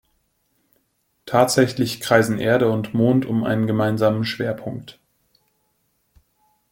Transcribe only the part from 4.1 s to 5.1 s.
Schwerpunkt.